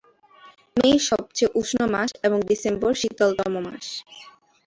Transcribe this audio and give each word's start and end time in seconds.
মে 0.77 0.89
সবচেয়ে 1.09 1.53
উষ্ণ 1.55 1.79
মাস 1.93 2.09
এবং 2.27 2.39
ডিসেম্বর 2.49 2.91
শীতলতম 3.01 3.53
মাস। 3.65 3.85